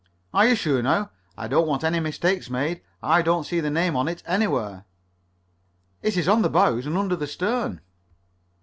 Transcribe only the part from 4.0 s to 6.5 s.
it anywhere." "It is on the